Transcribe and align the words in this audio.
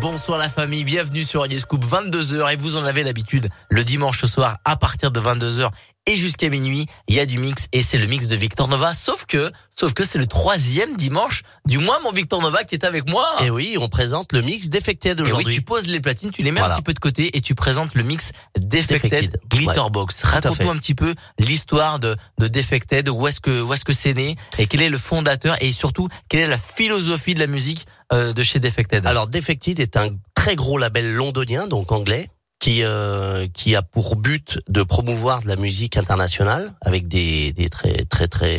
Bonsoir 0.00 0.38
la 0.38 0.48
famille, 0.48 0.82
bienvenue 0.82 1.24
sur 1.24 1.42
Radio 1.42 1.58
Scoop 1.58 1.84
22h 1.84 2.50
et 2.50 2.56
vous 2.56 2.76
en 2.76 2.84
avez 2.84 3.02
l'habitude 3.02 3.50
le 3.68 3.84
dimanche 3.84 4.24
soir 4.24 4.56
à 4.64 4.76
partir 4.76 5.10
de 5.10 5.20
22h 5.20 5.68
et 6.06 6.16
jusqu'à 6.16 6.48
minuit, 6.48 6.86
il 7.08 7.14
y 7.14 7.20
a 7.20 7.26
du 7.26 7.38
mix 7.38 7.66
et 7.72 7.82
c'est 7.82 7.98
le 7.98 8.06
mix 8.06 8.26
de 8.26 8.34
Victor 8.34 8.68
Nova. 8.68 8.94
Sauf 8.94 9.26
que, 9.26 9.52
sauf 9.70 9.92
que 9.92 10.04
c'est 10.04 10.18
le 10.18 10.26
troisième 10.26 10.96
dimanche 10.96 11.42
du 11.66 11.78
mois, 11.78 12.00
mon 12.02 12.10
Victor 12.10 12.40
Nova 12.40 12.64
qui 12.64 12.74
est 12.74 12.84
avec 12.84 13.08
moi. 13.08 13.26
Et 13.42 13.50
oui, 13.50 13.76
on 13.78 13.88
présente 13.88 14.32
le 14.32 14.40
mix 14.40 14.70
Defected 14.70 15.20
aujourd'hui. 15.20 15.46
oui, 15.46 15.54
tu 15.54 15.62
poses 15.62 15.86
les 15.86 16.00
platines, 16.00 16.30
tu 16.30 16.42
les 16.42 16.52
mets 16.52 16.60
un 16.60 16.70
petit 16.70 16.82
peu 16.82 16.94
de 16.94 16.98
côté 16.98 17.36
et 17.36 17.40
tu 17.40 17.54
présentes 17.54 17.94
le 17.94 18.02
mix 18.02 18.32
Defected, 18.58 19.40
Glitterbox. 19.50 20.22
Raconte-nous 20.22 20.70
un 20.70 20.76
petit 20.76 20.94
peu 20.94 21.14
l'histoire 21.38 21.98
de, 21.98 22.16
de 22.38 22.48
Defected, 22.48 23.08
où 23.08 23.26
est-ce 23.26 23.40
que, 23.40 23.62
où 23.62 23.72
est-ce 23.72 23.84
que 23.84 23.92
c'est 23.92 24.14
né 24.14 24.36
et 24.58 24.66
quel 24.66 24.82
est 24.82 24.88
le 24.88 24.98
fondateur 24.98 25.56
et 25.62 25.72
surtout 25.72 26.08
quelle 26.28 26.40
est 26.40 26.46
la 26.46 26.58
philosophie 26.58 27.34
de 27.34 27.40
la 27.40 27.46
musique 27.46 27.86
euh, 28.12 28.32
de 28.32 28.42
chez 28.42 28.58
Defected? 28.58 29.06
Alors 29.06 29.26
Defected 29.26 29.78
est 29.80 29.96
un 29.96 30.08
très 30.34 30.56
gros 30.56 30.78
label 30.78 31.12
londonien, 31.12 31.66
donc 31.66 31.92
anglais, 31.92 32.30
qui 32.60 32.84
euh, 32.84 33.48
qui 33.52 33.74
a 33.74 33.82
pour 33.82 34.14
but 34.16 34.60
de 34.68 34.82
promouvoir 34.82 35.42
de 35.42 35.48
la 35.48 35.56
musique 35.56 35.96
internationale 35.96 36.72
avec 36.82 37.08
des 37.08 37.52
des 37.52 37.68
très 37.68 38.04
très 38.04 38.28
très 38.28 38.58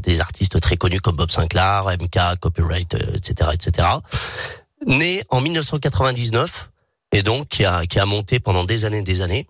des 0.00 0.20
artistes 0.20 0.58
très 0.60 0.76
connus 0.76 1.00
comme 1.00 1.16
Bob 1.16 1.30
Sinclair, 1.30 1.84
MK, 2.00 2.38
Copyright, 2.40 2.94
etc. 2.94 3.50
Euh, 3.50 3.52
etc. 3.52 3.88
Né 4.86 5.24
en 5.28 5.40
1999 5.40 6.70
et 7.12 7.22
donc 7.22 7.48
qui 7.48 7.64
a 7.64 7.84
qui 7.86 7.98
a 7.98 8.06
monté 8.06 8.38
pendant 8.38 8.64
des 8.64 8.84
années 8.84 8.98
et 8.98 9.02
des 9.02 9.20
années 9.20 9.46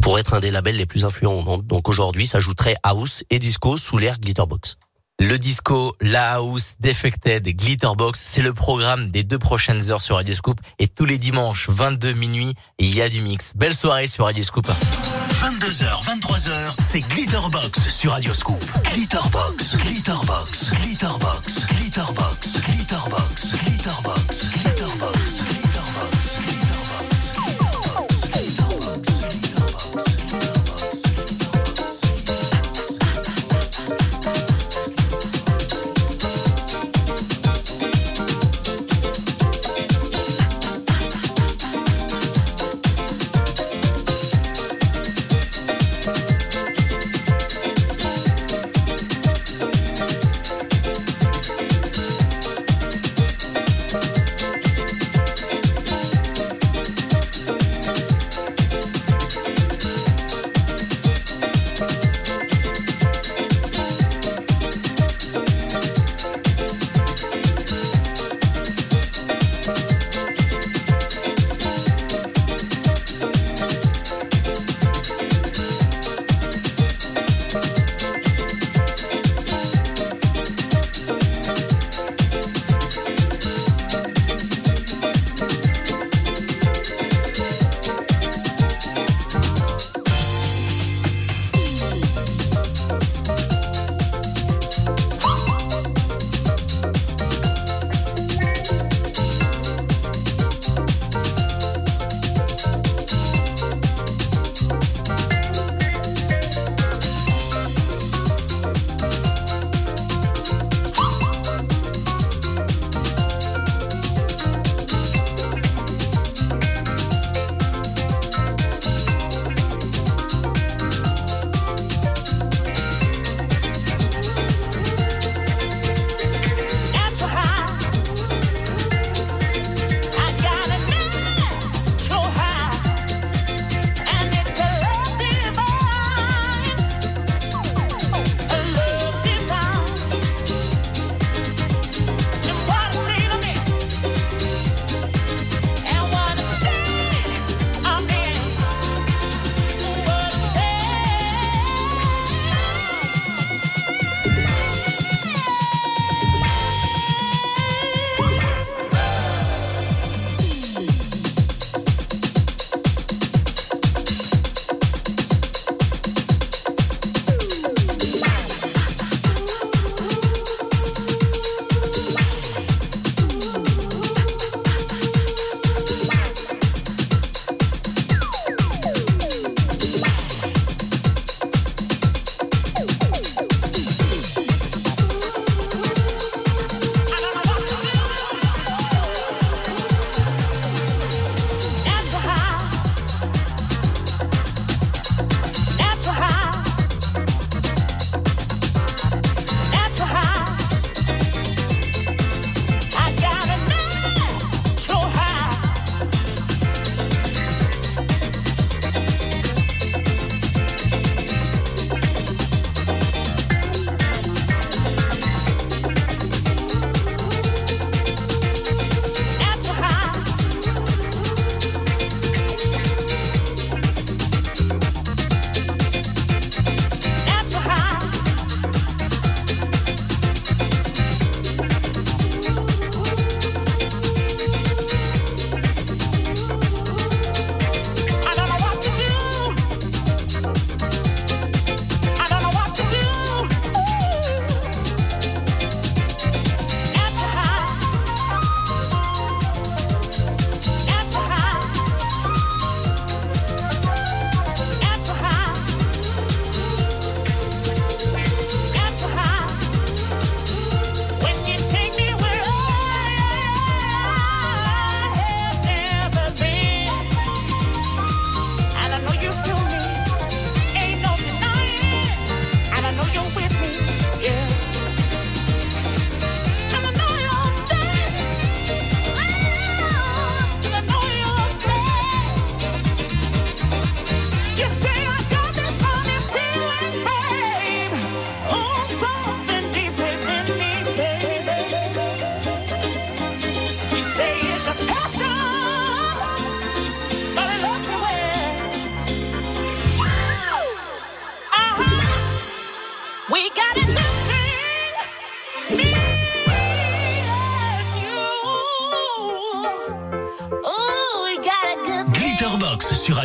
pour 0.00 0.18
être 0.18 0.34
un 0.34 0.40
des 0.40 0.50
labels 0.50 0.76
les 0.76 0.86
plus 0.86 1.04
influents 1.04 1.34
au 1.34 1.42
monde. 1.42 1.66
Donc 1.66 1.88
aujourd'hui, 1.88 2.26
ça 2.26 2.32
s'ajouterait 2.32 2.76
house 2.82 3.22
et 3.30 3.38
disco 3.38 3.76
sous 3.76 3.98
l'ère 3.98 4.18
Glitterbox. 4.18 4.76
Le 5.18 5.38
disco, 5.38 5.96
la 6.02 6.34
house, 6.34 6.74
Defected, 6.78 7.42
Glitterbox, 7.48 8.20
c'est 8.22 8.42
le 8.42 8.52
programme 8.52 9.10
des 9.10 9.22
deux 9.24 9.38
prochaines 9.38 9.90
heures 9.90 10.02
sur 10.02 10.16
Radio 10.16 10.34
Scoop. 10.34 10.60
Et 10.78 10.88
tous 10.88 11.06
les 11.06 11.16
dimanches, 11.16 11.70
22 11.70 12.12
minuit, 12.12 12.54
il 12.78 12.94
y 12.94 13.00
a 13.00 13.08
du 13.08 13.22
mix. 13.22 13.52
Belle 13.54 13.74
soirée 13.74 14.08
sur 14.08 14.26
Radio 14.26 14.44
Scoop. 14.44 14.68
22h, 14.68 16.04
23h, 16.04 16.74
c'est 16.78 17.00
Glitterbox 17.00 17.88
sur 17.88 18.12
Radio 18.12 18.34
Scoop. 18.34 18.62
Glitterbox, 18.92 19.76
Glitterbox, 19.78 20.70
Glitterbox, 20.82 21.66
Glitterbox, 21.66 22.60
Glitterbox, 22.60 22.60
Glitterbox, 22.60 23.52
Glitterbox. 23.64 24.65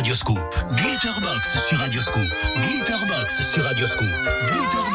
Glitterbox 0.02 1.58
sur 1.68 1.78
Radioscoop. 1.78 2.26
Glitterbox 2.56 3.42
sur 3.42 3.62
Radioscoop. 3.62 4.08
Glitterbox 4.48 4.91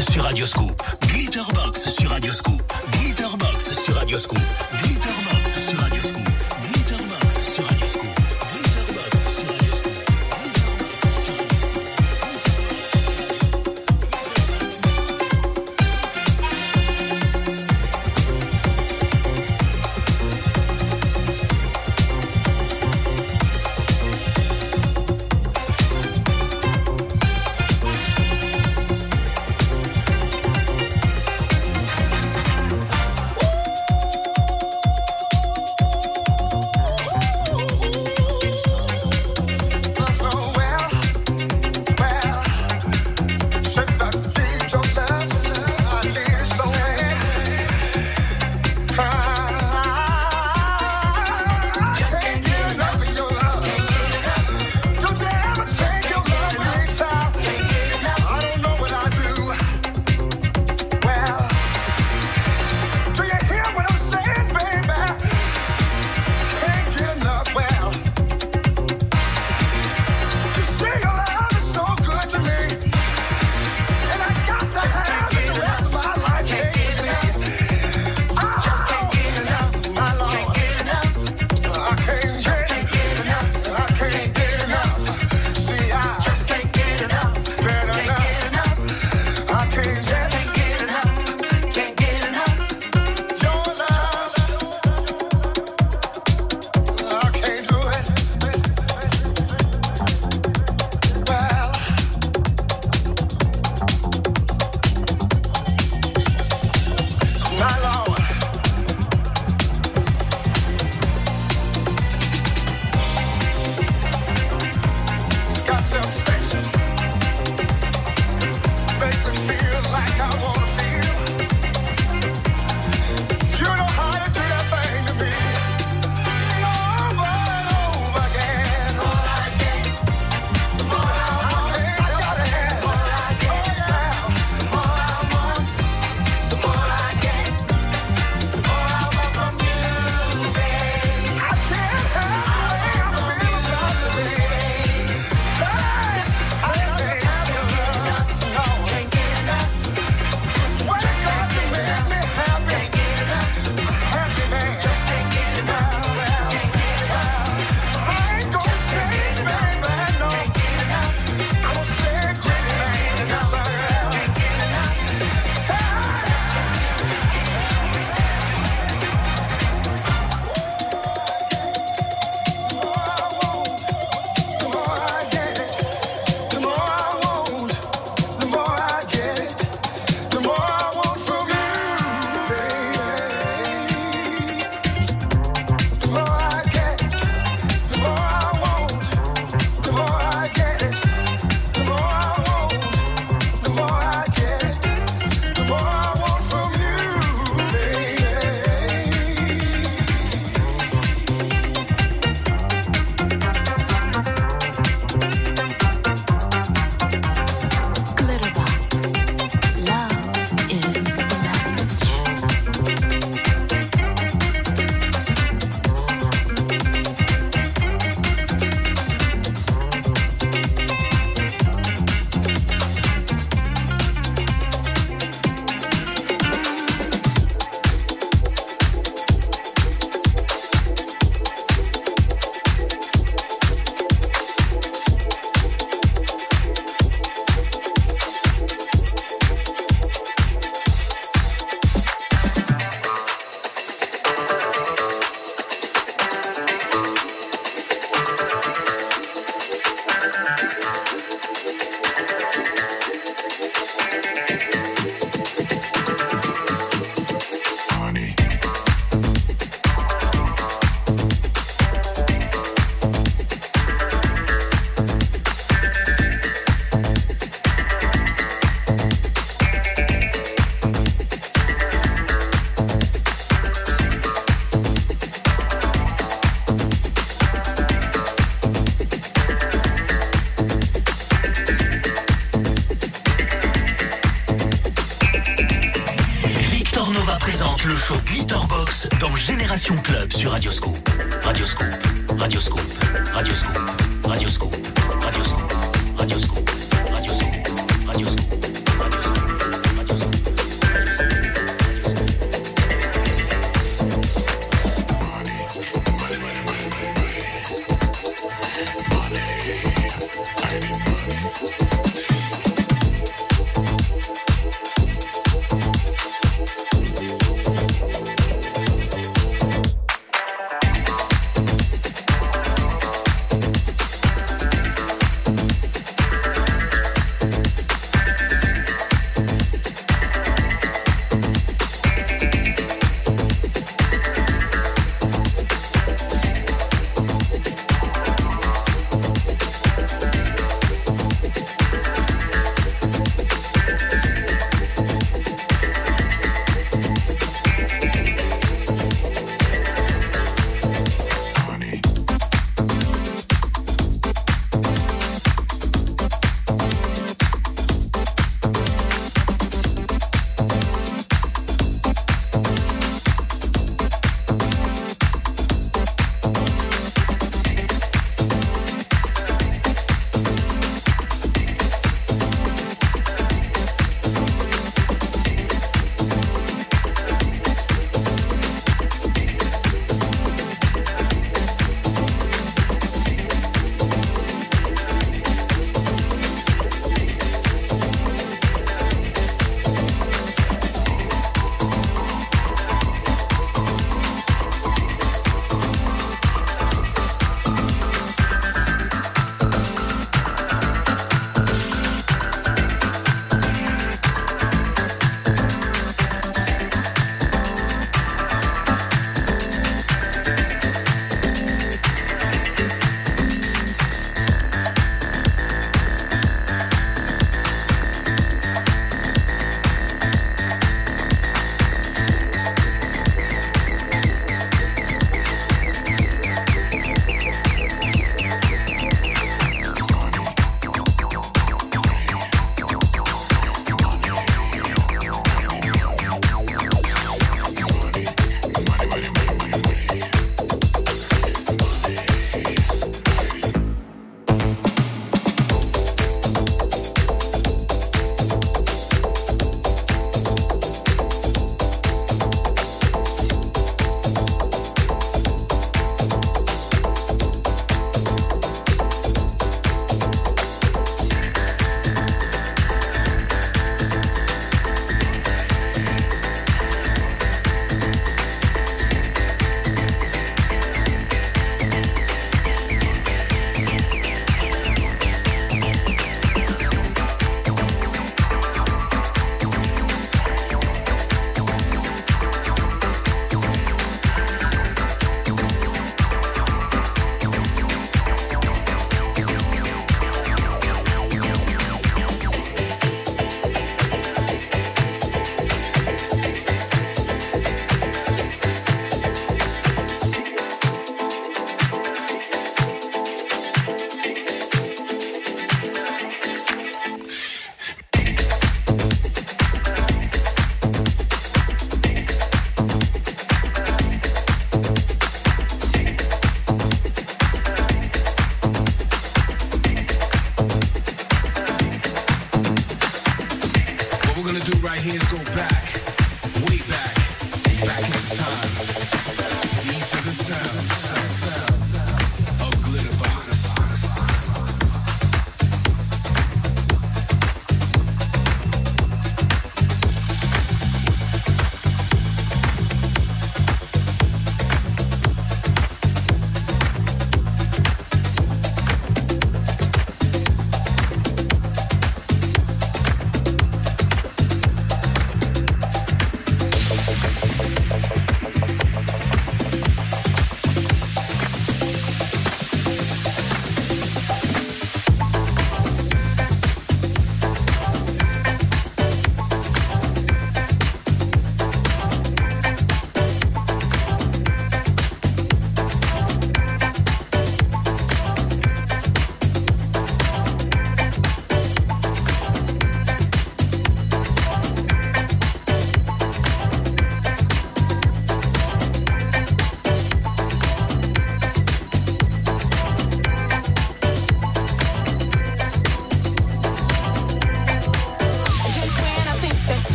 Sur 0.00 0.22
Radioscoop. 0.22 0.82
Glitterbox 1.08 1.90
sur 1.90 2.10
Radioscoop. 2.10 2.62
Glitterbox 2.92 3.72
sur 3.84 3.94
Radioscoop. 3.96 4.38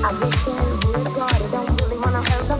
I 0.00 0.12
wish 0.20 0.46
I 0.46 0.52
would've 0.86 1.14
I. 1.16 1.50
Don't 1.50 1.80
really 1.82 1.98
wanna 1.98 2.22
hurt 2.22 2.57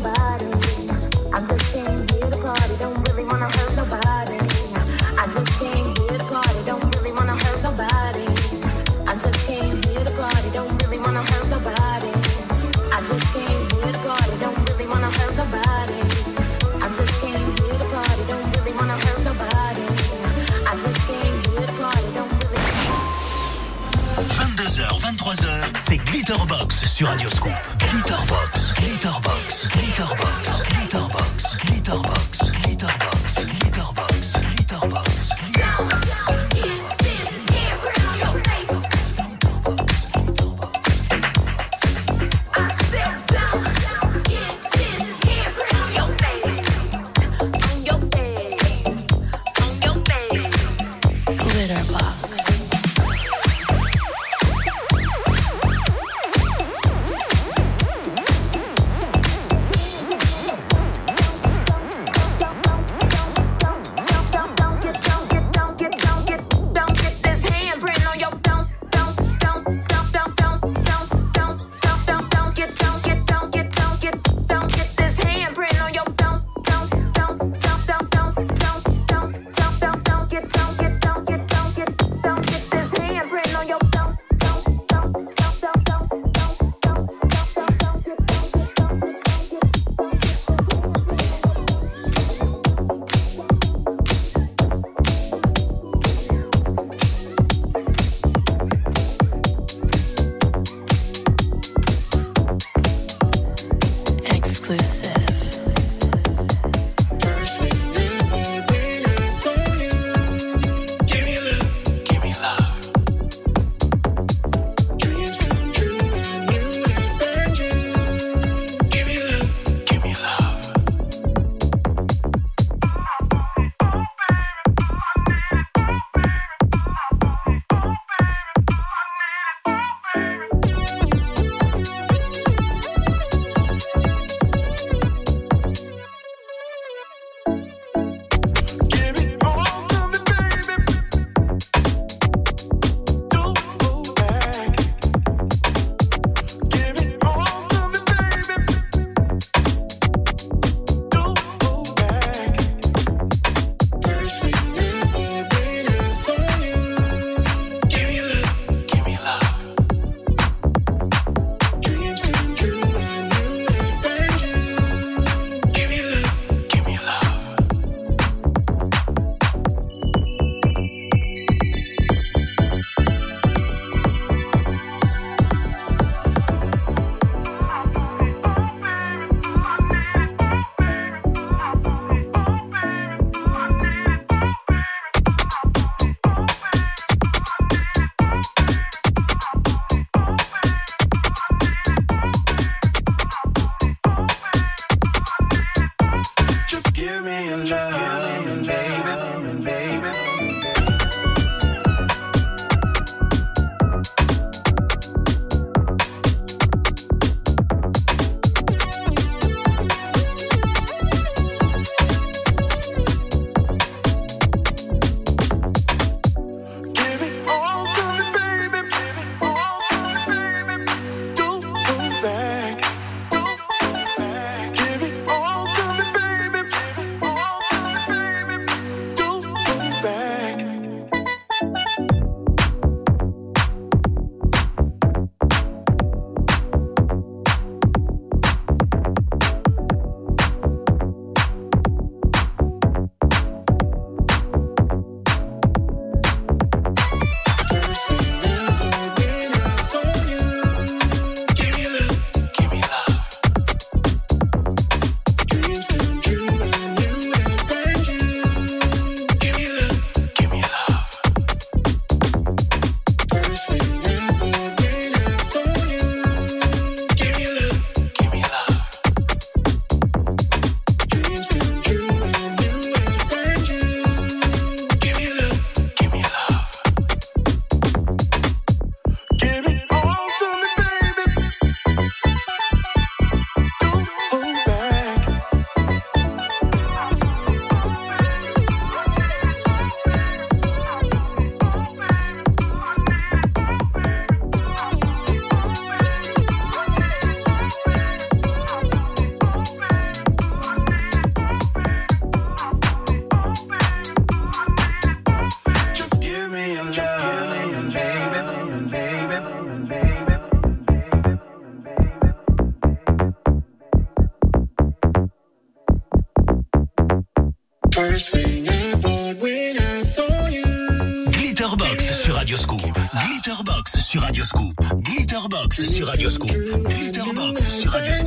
Glitterbox 26.69 26.87
sur 26.87 27.09
Radioscoop. 27.09 27.53
Glitterbox, 27.79 28.75
Glitterbox, 28.75 29.69
Glitterbox. 29.69 30.38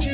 Give 0.01 0.11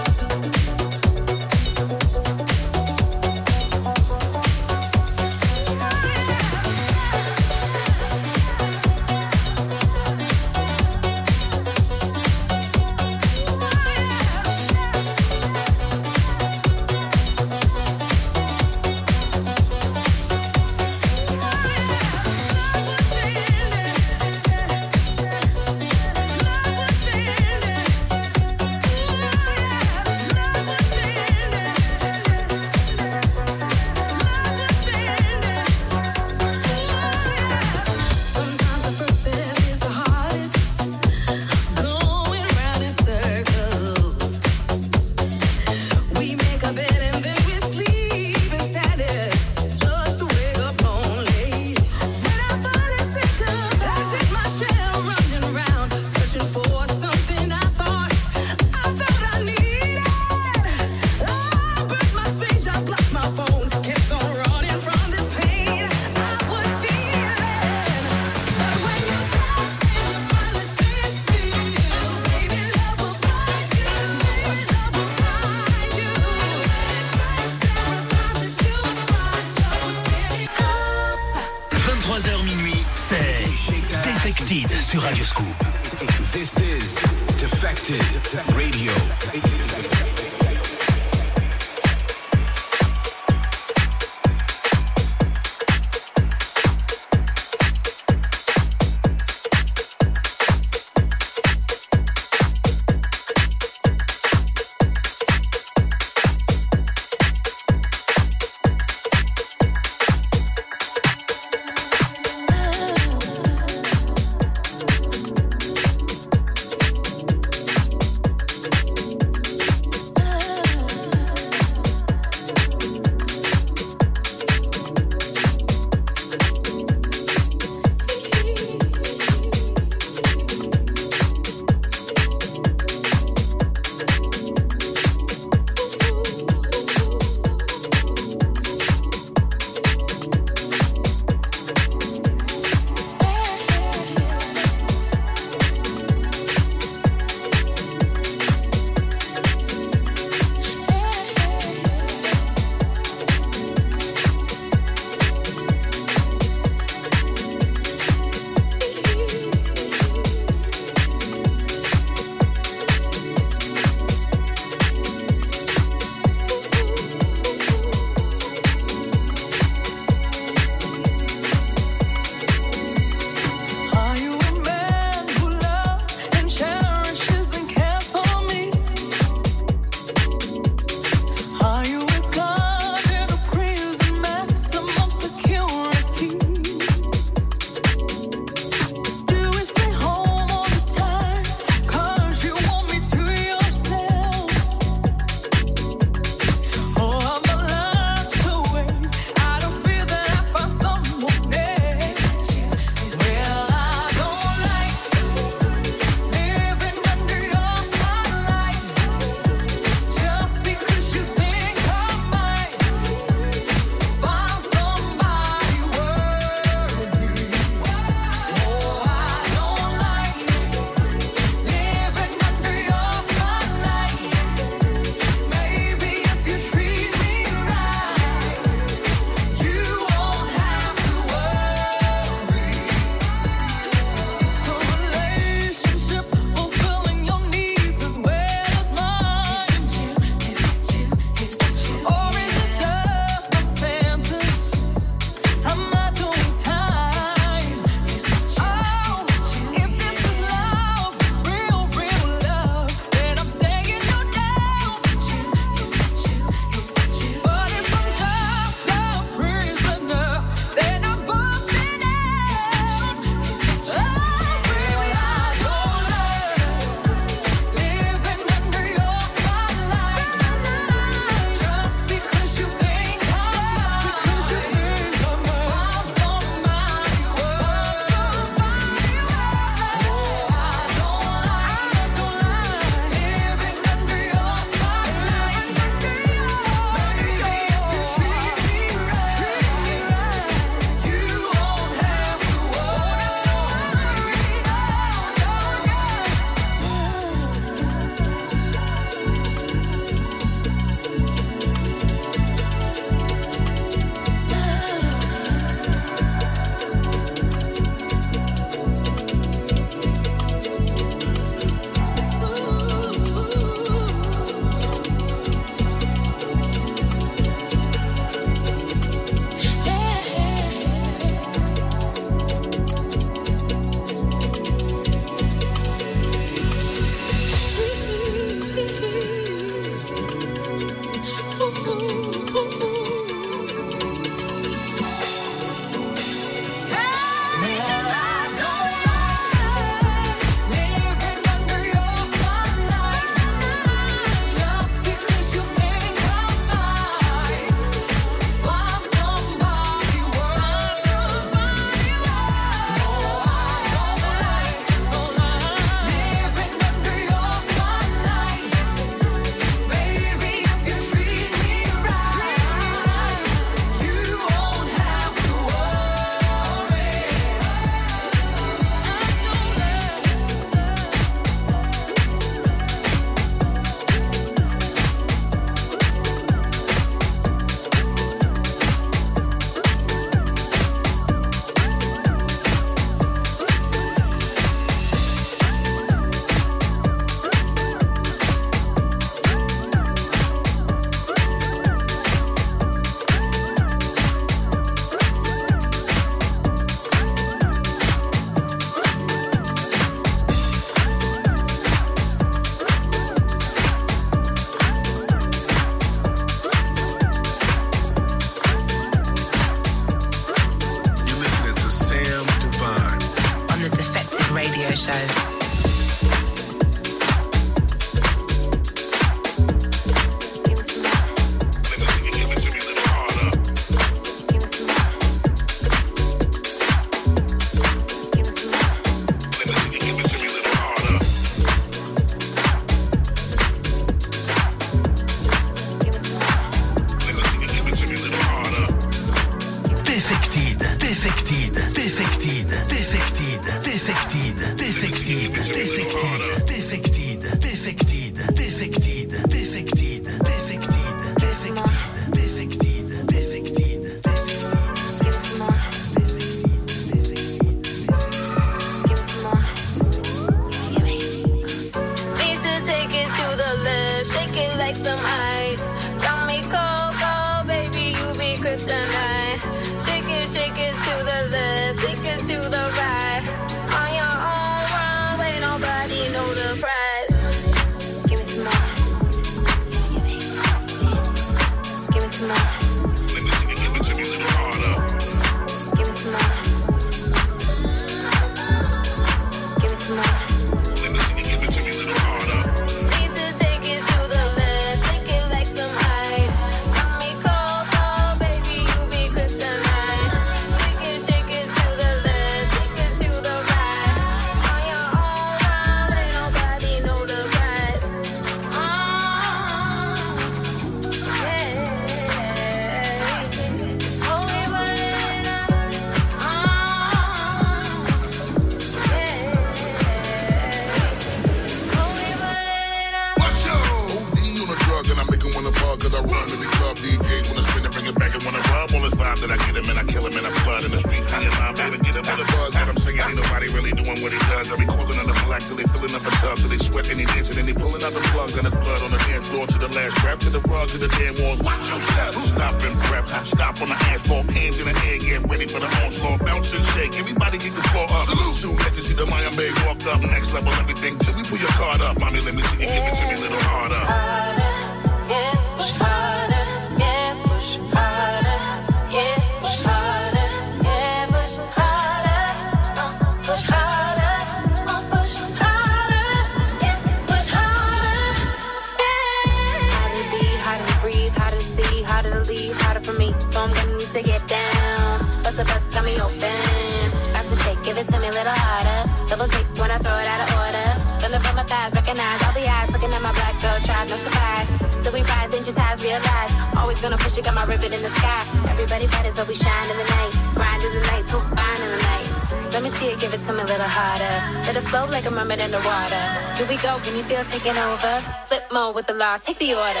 activar 599.61 600.00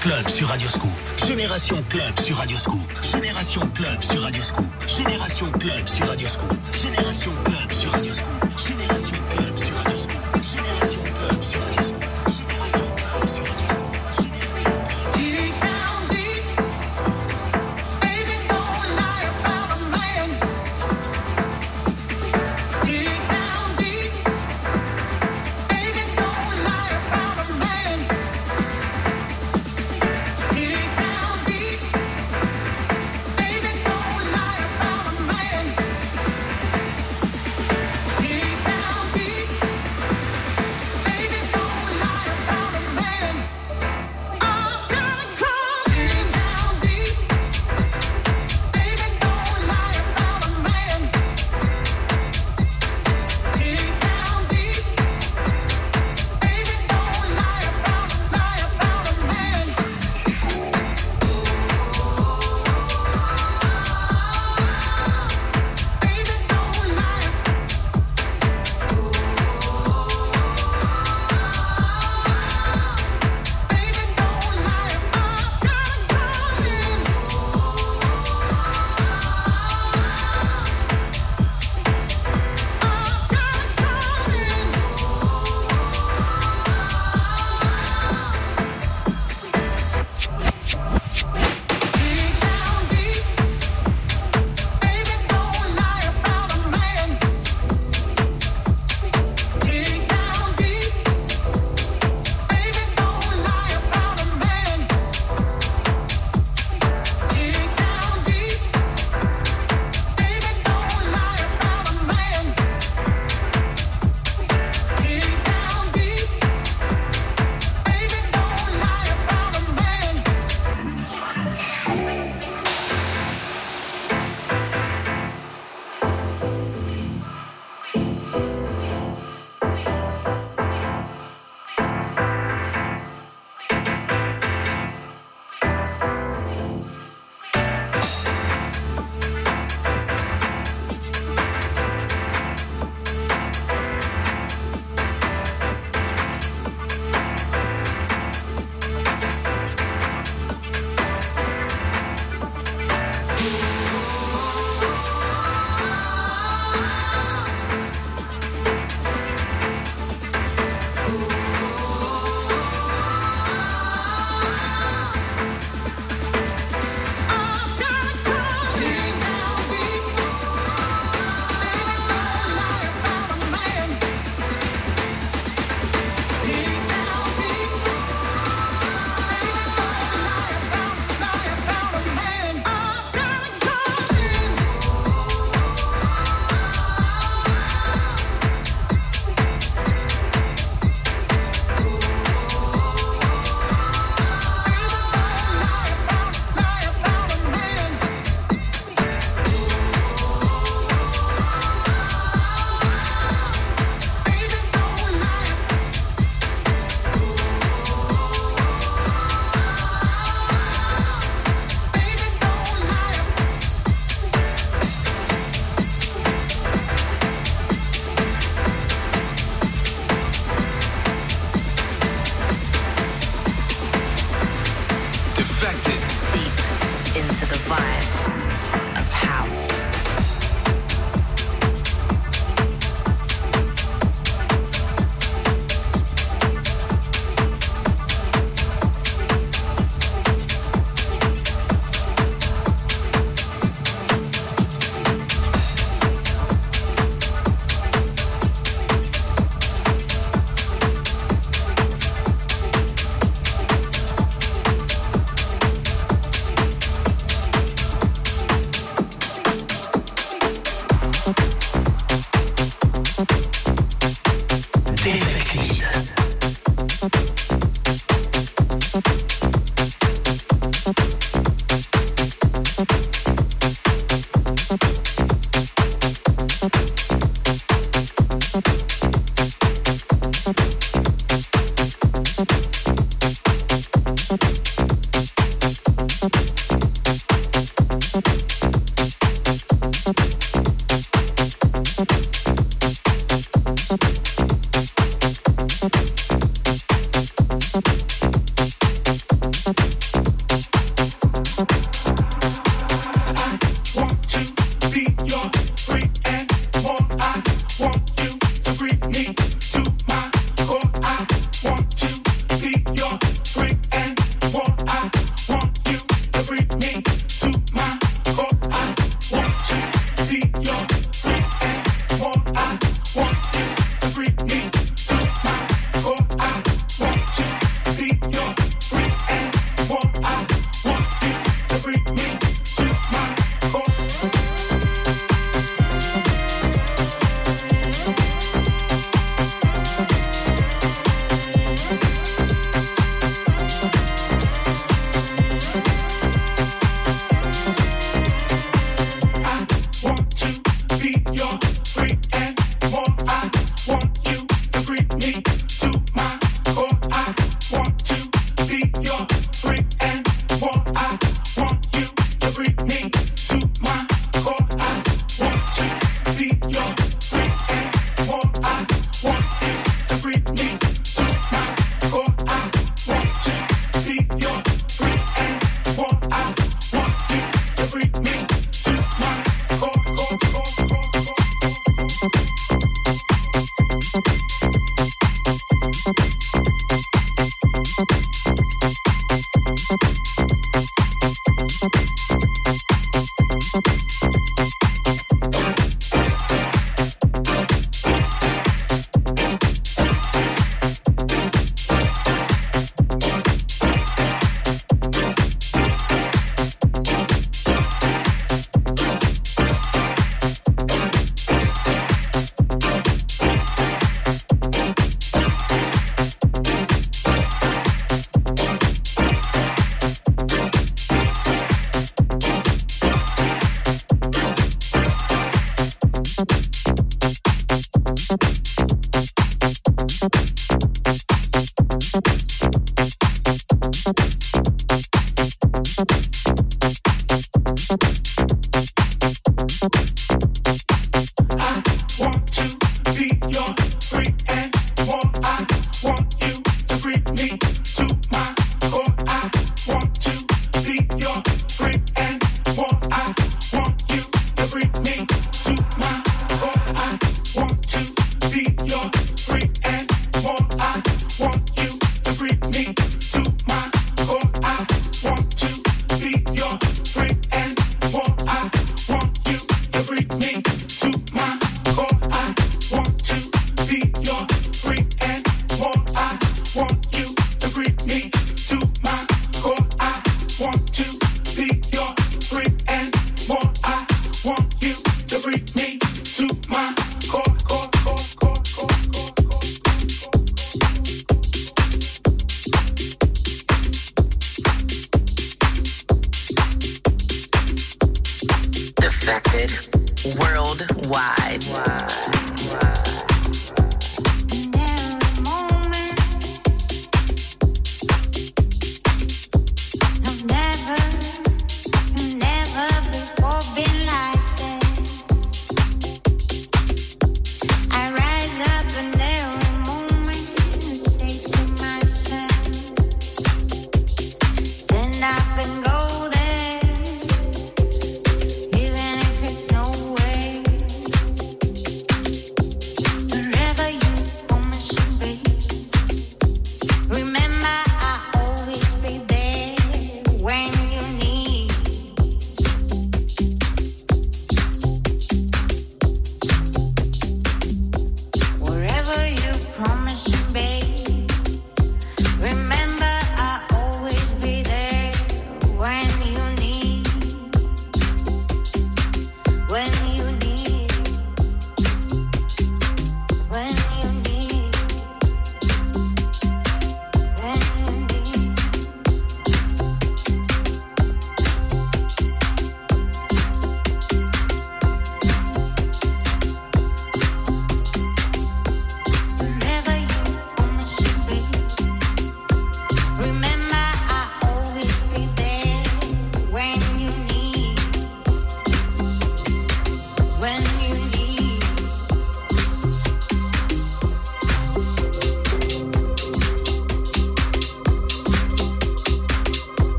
Club 0.00 0.28
sur 0.28 0.48
Radioscoop. 0.48 0.90
Génération 1.26 1.76
Club 1.90 2.18
sur 2.18 2.36
Radioscoop. 2.36 2.80
Génération 3.02 3.60
Club 3.74 4.00
sur 4.00 4.22
Radioscoop. 4.22 4.64
Génération 4.86 5.46
Club 5.52 5.86
sur 5.86 6.06
Radioscoop. 6.06 6.52
Génération 6.72 7.32
Club 7.44 7.72
sur 7.72 7.90
Radioscoop. 7.90 8.58
Génération 8.66 9.16
Club 9.36 9.49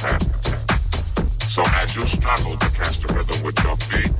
path. 0.00 1.50
So 1.50 1.62
as 1.74 1.94
you 1.94 2.06
struggle 2.06 2.56
to 2.56 2.70
catch 2.70 3.00
the 3.00 3.12
rhythm 3.12 3.44
with 3.44 3.58
your 3.64 3.76
feet, 3.76 4.10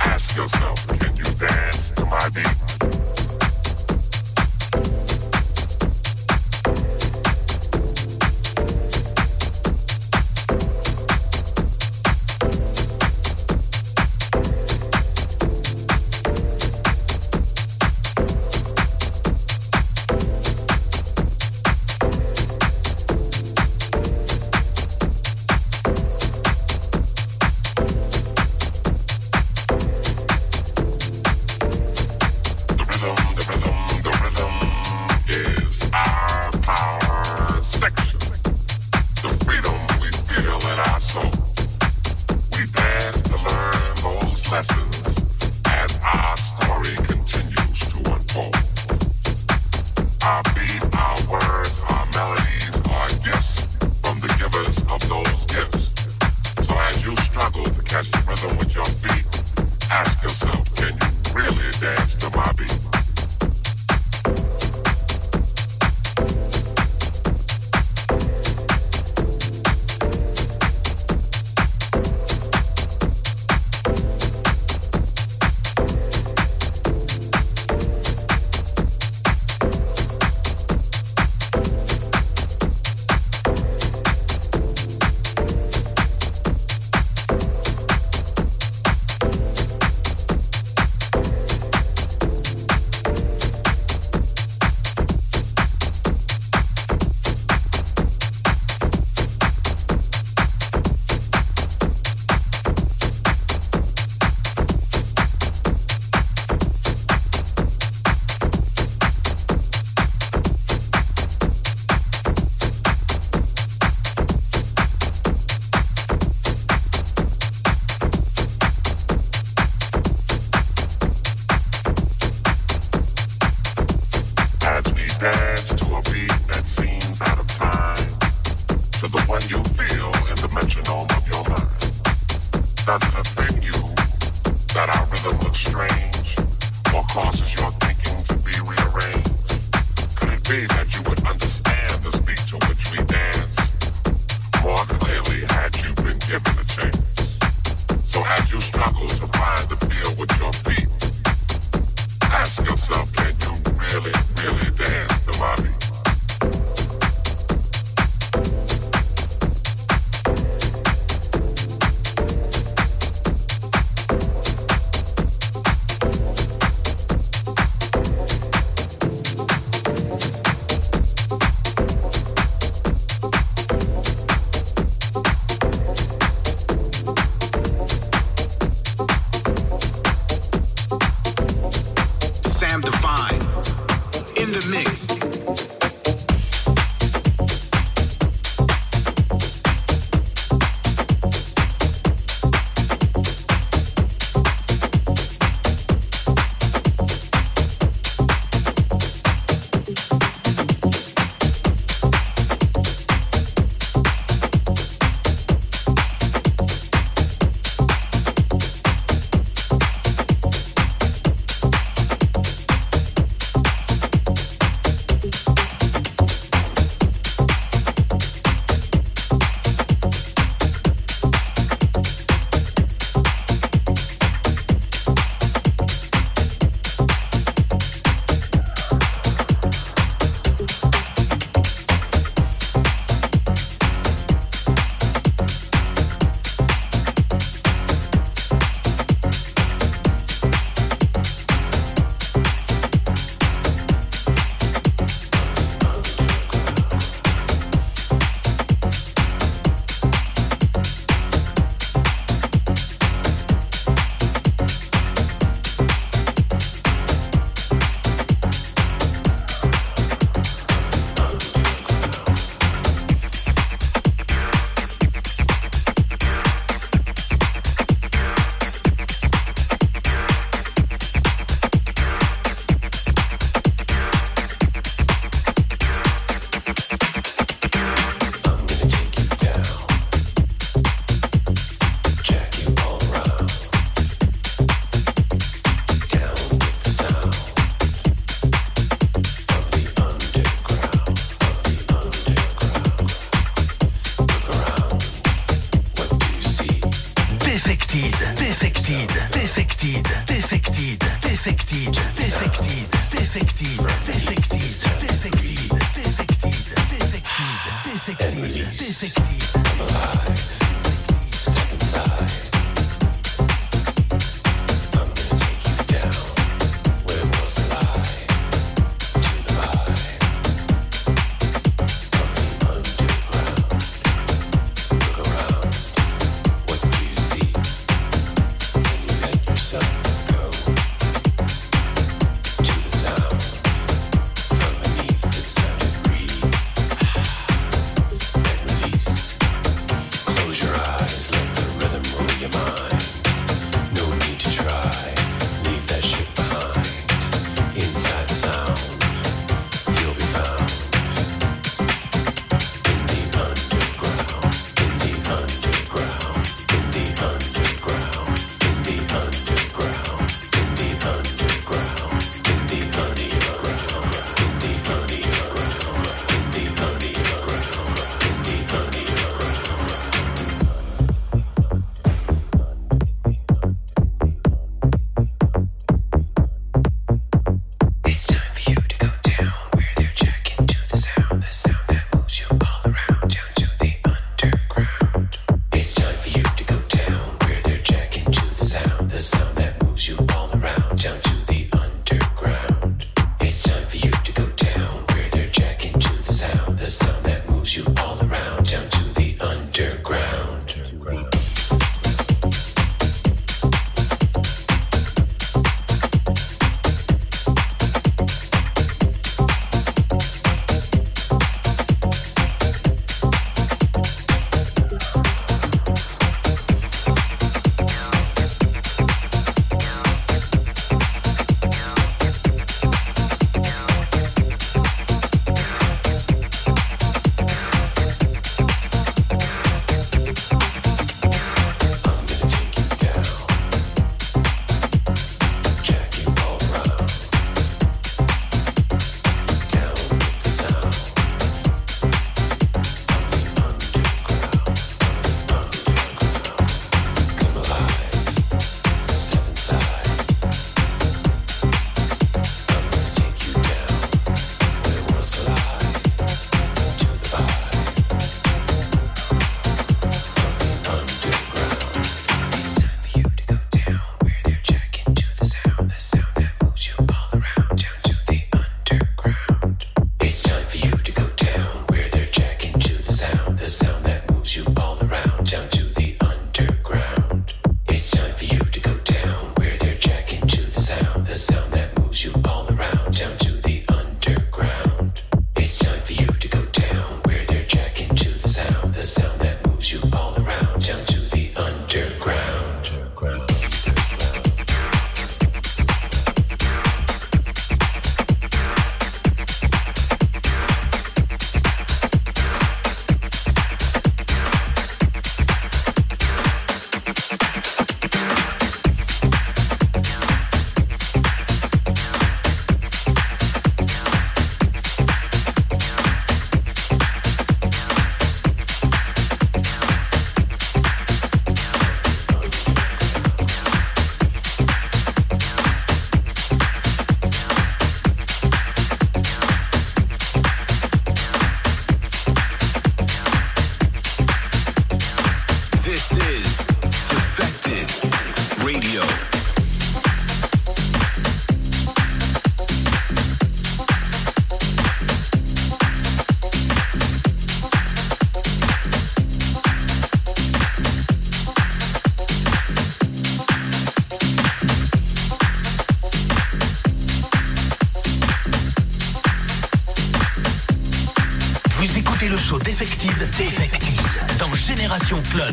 ask 0.00 0.36
yourself, 0.36 0.86
can 0.98 1.14
you 1.16 1.24
dance 1.34 1.90
to 1.90 2.04
my 2.06 2.28
beat? 2.30 3.33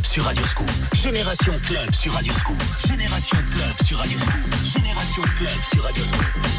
Sur 0.04 0.24
Radio 0.24 0.46
Scoop. 0.46 0.70
Génération 0.94 1.54
Club 1.64 1.92
sur 1.92 2.14
Radio 2.14 2.32
Scoop. 2.34 2.62
Génération 2.88 3.38
Club 3.52 3.88
sur 3.88 3.98
Radio 3.98 4.20
Scoop. 4.20 4.34
Génération 4.64 5.24
Club 5.24 5.50
sur 5.74 5.84
Radio 5.84 6.04
Scoop. 6.04 6.51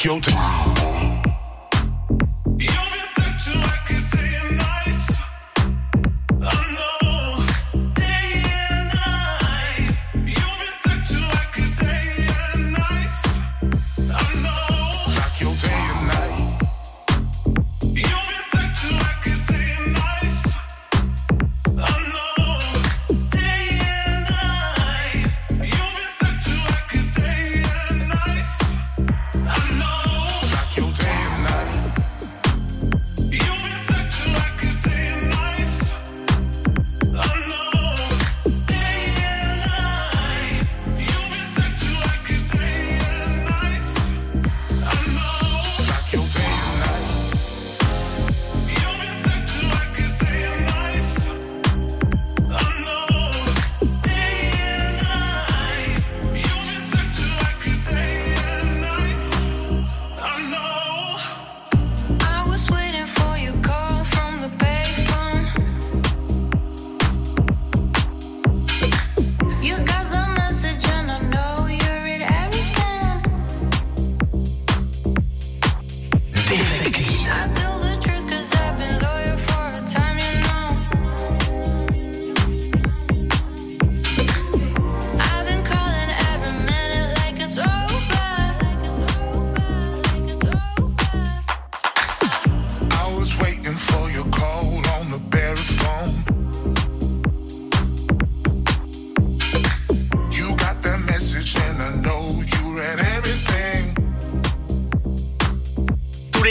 Kyoto. 0.00 0.29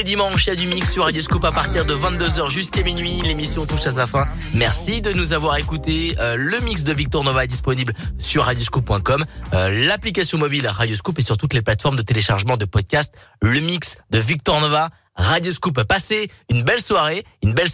Dimanche, 0.09 0.47
il 0.47 0.49
y 0.49 0.53
a 0.53 0.55
du 0.55 0.65
mix 0.65 0.91
sur 0.91 1.03
Radio 1.03 1.21
Scoop 1.21 1.45
à 1.45 1.51
partir 1.51 1.85
de 1.85 1.93
22h 1.93 2.49
jusqu'à 2.49 2.81
minuit. 2.81 3.21
L'émission 3.21 3.67
touche 3.67 3.85
à 3.85 3.91
sa 3.91 4.07
fin. 4.07 4.25
Merci 4.55 5.01
de 5.01 5.13
nous 5.13 5.33
avoir 5.33 5.57
écouté. 5.57 6.15
Euh, 6.19 6.35
le 6.35 6.59
mix 6.61 6.83
de 6.83 6.91
Victor 6.93 7.23
Nova 7.23 7.43
est 7.43 7.47
disponible 7.47 7.93
sur 8.17 8.45
radioscoop.com, 8.45 9.23
euh, 9.53 9.85
l'application 9.85 10.39
mobile 10.39 10.65
Radio 10.65 10.95
Scoop 10.95 11.19
et 11.19 11.21
sur 11.21 11.37
toutes 11.37 11.53
les 11.53 11.61
plateformes 11.61 11.95
de 11.95 12.01
téléchargement 12.01 12.57
de 12.57 12.65
podcasts. 12.65 13.13
Le 13.43 13.59
mix 13.59 13.97
de 14.09 14.17
Victor 14.17 14.59
Nova, 14.61 14.89
Radio 15.19 15.51
Scoop. 15.51 15.83
Passez 15.83 16.31
une 16.49 16.63
belle 16.63 16.81
soirée, 16.81 17.23
une 17.43 17.53
belle 17.53 17.67